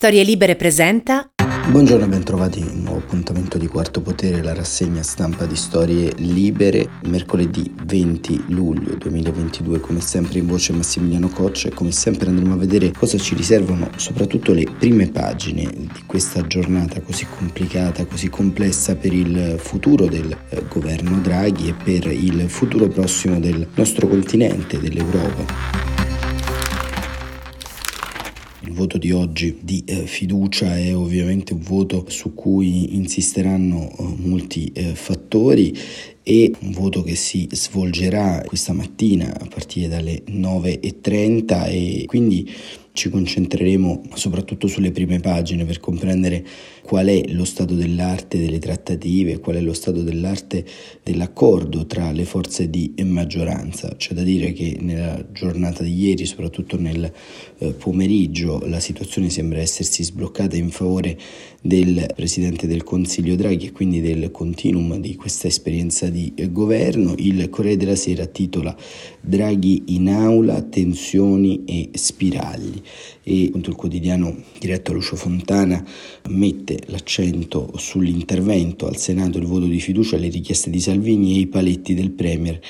[0.00, 1.30] Storie Libere presenta
[1.68, 6.14] Buongiorno e bentrovati in un nuovo appuntamento di Quarto Potere, la rassegna stampa di Storie
[6.16, 11.68] Libere, mercoledì 20 luglio 2022, come sempre in voce Massimiliano Coccia.
[11.68, 16.46] E come sempre andremo a vedere cosa ci riservano soprattutto le prime pagine di questa
[16.46, 22.48] giornata così complicata, così complessa per il futuro del eh, governo Draghi e per il
[22.48, 25.89] futuro prossimo del nostro continente, dell'Europa.
[28.70, 34.14] Il voto di oggi di eh, fiducia è ovviamente un voto su cui insisteranno eh,
[34.18, 35.76] molti eh, fattori
[36.22, 42.50] e un voto che si svolgerà questa mattina a partire dalle 9.30 e quindi
[42.92, 46.44] ci concentreremo soprattutto sulle prime pagine per comprendere
[46.82, 50.64] qual è lo stato dell'arte delle trattative, qual è lo stato dell'arte
[51.02, 53.94] dell'accordo tra le forze di maggioranza.
[53.96, 57.10] C'è da dire che nella giornata di ieri, soprattutto nel
[57.58, 61.16] eh, pomeriggio, la situazione sembra essersi sbloccata in favore
[61.62, 67.14] del Presidente del Consiglio Draghi e quindi del continuum di questa esperienza di eh, governo.
[67.16, 68.76] Il Corriere della Sera titola
[69.20, 72.80] Draghi in aula, tensioni e spiragli
[73.22, 75.84] e il quotidiano diretto a Lucio Fontana
[76.28, 81.46] mette l'accento sull'intervento al Senato, il voto di fiducia, le richieste di Salvini e i
[81.46, 82.60] paletti del Premier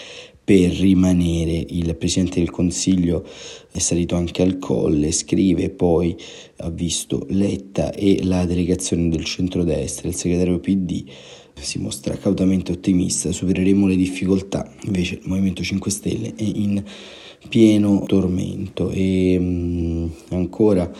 [0.42, 1.64] per rimanere.
[1.68, 3.24] Il Presidente del Consiglio
[3.70, 6.16] è salito anche al colle, scrive poi
[6.56, 11.04] ha visto Letta e la delegazione del centrodestra, il segretario PD
[11.60, 16.82] si mostra cautamente ottimista, supereremo le difficoltà, invece il Movimento 5 Stelle è in
[17.48, 20.90] pieno tormento e mh, mm, ancora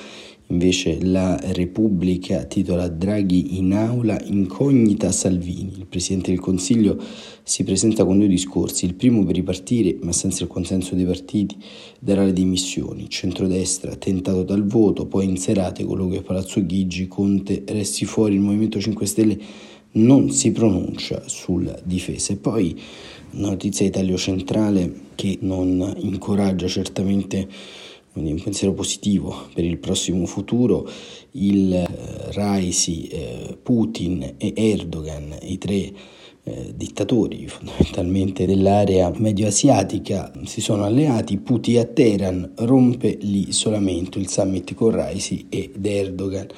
[0.51, 5.75] Invece la Repubblica titola Draghi in aula incognita Salvini.
[5.77, 7.01] Il Presidente del Consiglio
[7.45, 11.57] si presenta con due discorsi, il primo per ripartire, ma senza il consenso dei partiti,
[12.01, 13.09] darà le dimissioni.
[13.09, 18.41] Centrodestra tentato dal voto, poi in serate colloquio a Palazzo Chigi, Conte resti fuori, il
[18.41, 19.39] Movimento 5 Stelle
[19.93, 22.33] non si pronuncia sulla difesa.
[22.33, 22.81] E poi
[23.33, 27.49] notizia Italia Centrale che non incoraggia certamente
[28.13, 30.89] quindi un pensiero positivo per il prossimo futuro,
[31.33, 31.87] il eh,
[32.33, 35.93] Raisi, eh, Putin e Erdogan, i tre
[36.43, 44.75] eh, dittatori fondamentalmente dell'area medio-asiatica, si sono alleati, Putin a Teheran rompe l'isolamento, il summit
[44.75, 46.49] con Raisi ed Erdogan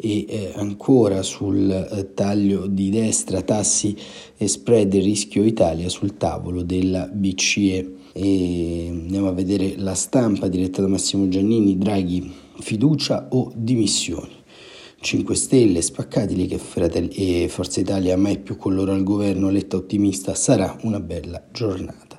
[0.00, 3.94] e eh, ancora sul eh, taglio di destra tassi
[4.36, 10.80] e spread rischio Italia sul tavolo della BCE e andiamo a vedere la stampa diretta
[10.80, 14.38] da Massimo Giannini, Draghi, fiducia o dimissioni.
[15.02, 19.48] 5 Stelle, spaccati lì che Fratelli e Forza Italia mai più con loro al governo,
[19.48, 22.18] letta ottimista, sarà una bella giornata.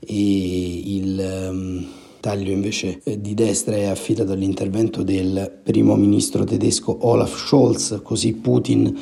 [0.00, 1.86] E il um,
[2.20, 8.34] taglio invece eh, di destra è affidato all'intervento del primo ministro tedesco Olaf Scholz, così
[8.34, 8.96] Putin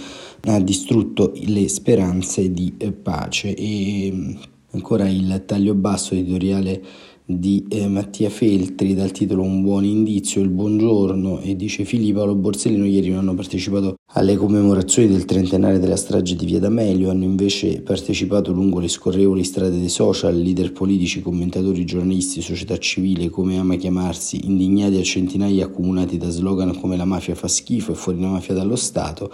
[0.44, 3.54] ha distrutto le speranze di eh, pace.
[3.54, 4.36] E
[4.76, 6.82] Ancora il taglio basso editoriale
[7.24, 12.84] di eh, Mattia Feltri dal titolo Un buon indizio, il buongiorno e dice Filippo Borsellino
[12.84, 17.82] ieri non hanno partecipato alle commemorazioni del trentennale della strage di Via D'Amelio, hanno invece
[17.82, 23.74] partecipato lungo le scorrevoli strade dei social, leader politici, commentatori, giornalisti, società civile, come ama
[23.74, 28.28] chiamarsi, indignati a centinaia accomunati da slogan come la mafia fa schifo e fuori la
[28.28, 29.30] mafia dallo Stato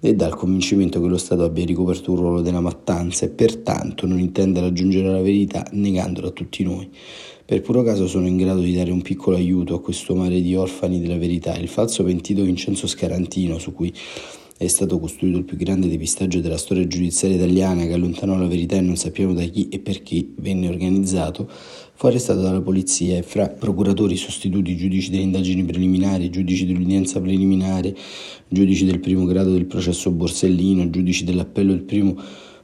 [0.00, 4.18] e dal convincimento che lo Stato abbia ricoperto un ruolo della mattanza e pertanto non
[4.18, 6.88] intende raggiungere la verità negandola a tutti noi.
[7.52, 10.56] Per puro caso sono in grado di dare un piccolo aiuto a questo mare di
[10.56, 11.54] orfani della verità.
[11.54, 13.92] Il falso pentito Vincenzo Scarantino, su cui
[14.56, 18.76] è stato costruito il più grande depistaggio della storia giudiziaria italiana che allontanò la verità
[18.76, 21.46] e non sappiamo da chi e perché venne organizzato,
[21.92, 27.94] fu arrestato dalla polizia e fra procuratori sostituti, giudici delle indagini preliminari, giudici dell'udienza preliminare,
[28.48, 32.16] giudici del primo grado del processo Borsellino, giudici dell'appello del primo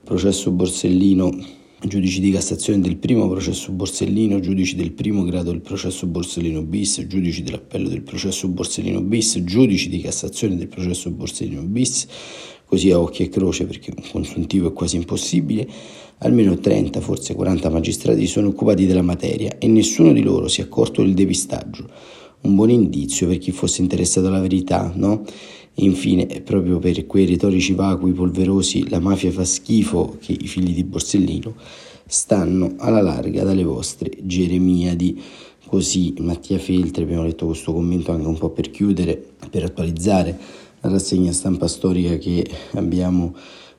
[0.02, 6.06] processo Borsellino giudici di Cassazione del primo processo Borsellino, giudici del primo grado del processo
[6.06, 12.06] Borsellino bis, giudici dell'appello del processo Borsellino bis, giudici di Cassazione del processo Borsellino bis,
[12.64, 15.68] così a occhio e croce perché un consuntivo è quasi impossibile,
[16.18, 20.64] almeno 30, forse 40 magistrati sono occupati della materia e nessuno di loro si è
[20.64, 21.88] accorto del depistaggio.
[22.40, 25.24] Un buon indizio per chi fosse interessato alla verità, no?
[25.80, 30.84] Infine, proprio per quei retorici vacui polverosi la mafia fa schifo che i figli di
[30.84, 31.54] Borsellino
[32.06, 35.20] stanno alla larga dalle vostre Geremiadi.
[35.66, 40.38] Così Mattia Feltri, abbiamo letto questo commento anche un po' per chiudere, per attualizzare
[40.80, 43.34] la rassegna stampa storica che abbiamo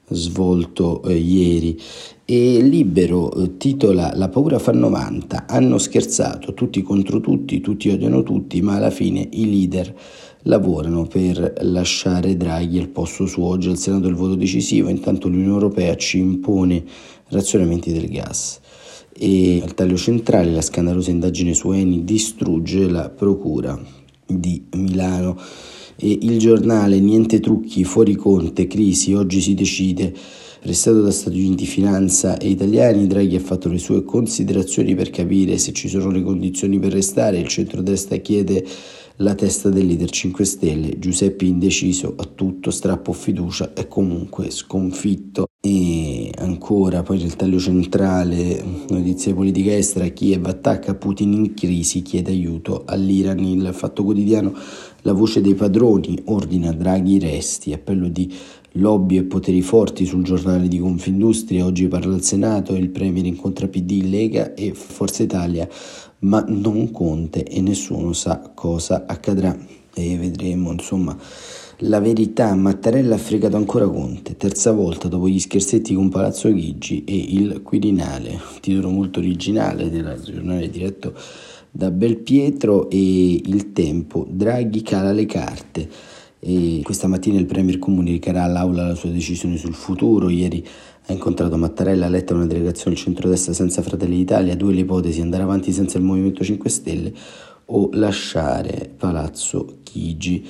[0.09, 1.79] svolto eh, ieri
[2.25, 8.21] e Libero eh, titola La paura fa 90, hanno scherzato tutti contro tutti, tutti odiano
[8.21, 9.95] tutti, ma alla fine i leader
[10.43, 13.47] lavorano per lasciare Draghi al posto suo.
[13.47, 16.83] Oggi al Senato il voto decisivo, intanto l'Unione Europea ci impone
[17.29, 18.59] razionamenti del gas.
[19.11, 23.77] E al taglio centrale la scandalosa indagine su Eni distrugge la procura
[24.25, 25.35] di Milano.
[26.01, 30.13] E il giornale Niente trucchi, fuori Conte, crisi, oggi si decide.
[30.61, 35.57] Prestato da Stati Uniti Finanza e italiani, Draghi ha fatto le sue considerazioni per capire
[35.57, 37.39] se ci sono le condizioni per restare.
[37.39, 38.65] Il centrodestra chiede
[39.21, 45.47] la testa del leader 5 Stelle, Giuseppe indeciso a tutto, strappo fiducia e comunque sconfitto.
[45.61, 52.31] E ancora poi nel taglio centrale, notizie politica estera, Kiev attacca Putin in crisi, chiede
[52.31, 54.53] aiuto all'Iran, il fatto quotidiano,
[55.01, 58.33] la voce dei padroni ordina Draghi resti, appello di
[58.73, 63.67] lobby e poteri forti sul giornale di Confindustria, oggi parla al Senato, il Premier incontra
[63.67, 65.67] PD, Lega e Forza Italia
[66.19, 69.57] ma non Conte e nessuno sa cosa accadrà.
[69.93, 71.17] E vedremo insomma
[71.83, 72.53] la verità.
[72.55, 74.37] Mattarella ha fregato ancora Conte.
[74.37, 78.39] Terza volta dopo gli scherzetti con Palazzo Chigi e il Quirinale.
[78.61, 81.13] Titolo molto originale del giornale diretto
[81.71, 84.25] da Belpietro e il tempo.
[84.29, 85.89] Draghi cala le carte.
[86.41, 90.29] E questa mattina il Premier comunicherà all'Aula la sua decisione sul futuro.
[90.29, 90.65] Ieri
[91.09, 95.21] ha incontrato Mattarella, ha letto una delegazione del centrodestra senza Fratelli d'Italia, due le ipotesi,
[95.21, 97.11] andare avanti senza il Movimento 5 Stelle
[97.65, 100.45] o lasciare Palazzo Chigi.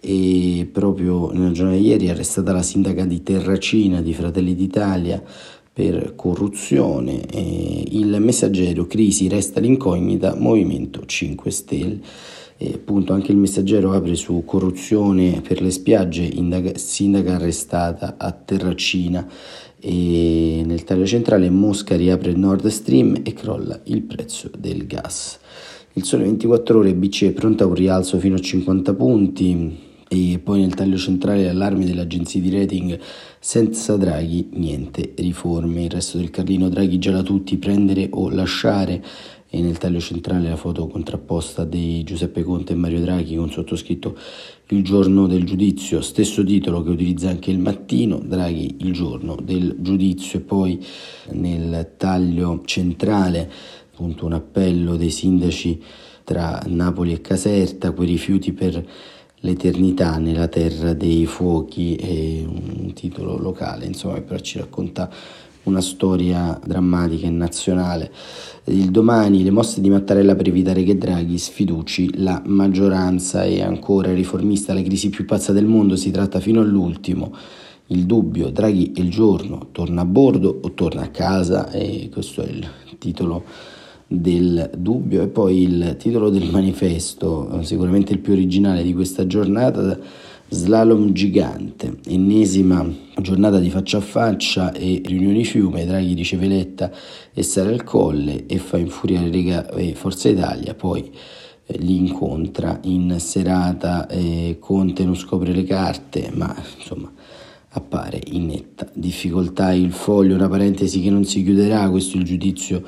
[0.00, 5.22] E proprio nella giornata di ieri è arrestata la sindaca di Terracina di Fratelli d'Italia
[5.70, 7.26] per corruzione.
[7.26, 12.00] E il messaggero Crisi resta l'incognita, Movimento 5 Stelle.
[12.60, 18.32] E appunto anche il messaggero apre su corruzione per le spiagge, indaga, sindaca arrestata a
[18.32, 19.26] Terracina
[19.80, 25.38] e nel taglio centrale Mosca riapre Nord Stream e crolla il prezzo del gas.
[25.92, 30.40] Il sole 24 ore BCE è pronta a un rialzo fino a 50 punti e
[30.42, 32.98] poi nel taglio centrale l'allarme delle agenzie di rating
[33.38, 35.84] senza Draghi niente riforme.
[35.84, 39.04] Il resto del Carlino Draghi già tutti prendere o lasciare
[39.50, 44.16] e nel taglio centrale la foto contrapposta di Giuseppe Conte e Mario Draghi con sottoscritto
[44.68, 49.76] il giorno del giudizio, stesso titolo che utilizza anche il mattino, Draghi il giorno del
[49.78, 50.38] giudizio.
[50.38, 50.84] E poi
[51.30, 53.50] nel taglio centrale
[53.90, 55.82] appunto un appello dei sindaci
[56.24, 58.86] tra Napoli e Caserta, quei rifiuti per
[59.40, 61.96] l'eternità nella terra dei fuochi.
[61.96, 65.10] È un titolo locale, insomma, però ci racconta
[65.68, 68.10] una storia drammatica e nazionale.
[68.64, 74.12] Il domani le mosse di Mattarella per evitare che Draghi sfiduci la maggioranza e ancora
[74.12, 77.32] riformista, la crisi più pazza del mondo, si tratta fino all'ultimo.
[77.86, 82.42] Il dubbio, Draghi è il giorno, torna a bordo o torna a casa e questo
[82.42, 82.68] è il
[82.98, 83.44] titolo
[84.06, 89.98] del dubbio e poi il titolo del manifesto, sicuramente il più originale di questa giornata
[90.50, 92.82] Slalom gigante, ennesima
[93.20, 96.90] giornata di faccia a faccia e riunioni fiume, Draghi riceve Letta
[97.34, 101.10] e sale al colle e fa infuriare Riga e Forza Italia, poi
[101.66, 107.12] eh, li incontra in serata, eh, Conte non scopre le carte, ma insomma
[107.72, 109.74] appare in netta difficoltà.
[109.74, 112.82] Il foglio, una parentesi che non si chiuderà, questo è il giudizio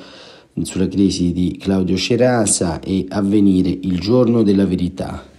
[0.63, 5.29] sulla crisi di Claudio Cerasa e avvenire il giorno della verità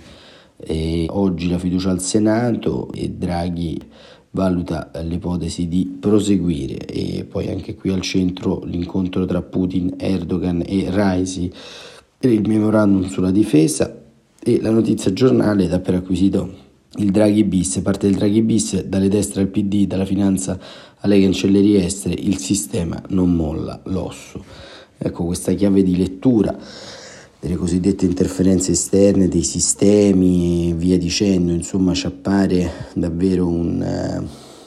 [0.64, 3.80] e oggi la fiducia al Senato e Draghi
[4.30, 6.86] valuta l'ipotesi di proseguire.
[6.86, 11.50] E poi anche qui al centro l'incontro tra Putin, Erdogan e Raisi
[12.18, 14.00] per il memorandum sulla difesa
[14.42, 19.08] e la notizia giornale dà per acquisito il Draghi bis, parte del Draghi bis dalle
[19.08, 20.58] destre al PD, dalla finanza
[21.00, 24.44] alle cancellerie estere, il sistema non molla l'osso.
[24.98, 26.56] Ecco questa chiave di lettura
[27.42, 34.22] delle cosiddette interferenze esterne, dei sistemi e via dicendo, insomma ci appare davvero un, eh,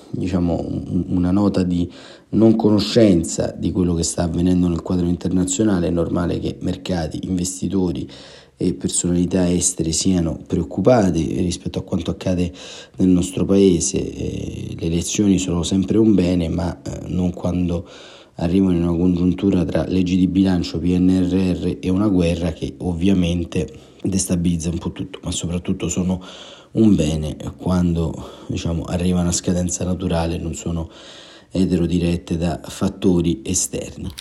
[0.10, 1.90] diciamo, una nota di
[2.32, 8.06] non conoscenza di quello che sta avvenendo nel quadro internazionale, è normale che mercati, investitori
[8.58, 12.52] e personalità estere siano preoccupati rispetto a quanto accade
[12.98, 14.00] nel nostro paese.
[14.00, 17.88] Eh, le elezioni sono sempre un bene, ma eh, non quando
[18.36, 24.70] arrivano in una congiuntura tra leggi di bilancio, PNRR e una guerra che ovviamente destabilizza
[24.70, 26.24] un po' tutto, ma soprattutto sono
[26.72, 28.14] un bene quando
[28.48, 30.90] diciamo, arrivano a scadenza naturale, non sono
[31.52, 34.12] eterodirette da fattori esterni.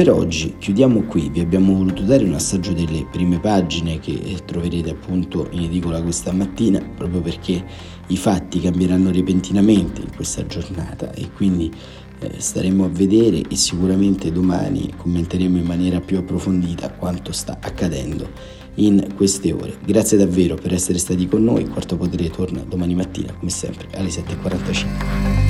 [0.00, 4.88] Per oggi chiudiamo qui, vi abbiamo voluto dare un assaggio delle prime pagine che troverete
[4.88, 7.62] appunto in edicola questa mattina, proprio perché
[8.06, 11.70] i fatti cambieranno repentinamente in questa giornata e quindi
[12.18, 18.26] eh, staremo a vedere e sicuramente domani commenteremo in maniera più approfondita quanto sta accadendo
[18.76, 19.76] in queste ore.
[19.84, 24.08] Grazie davvero per essere stati con noi, Quarto Potere torna domani mattina come sempre alle
[24.08, 25.49] 7.45.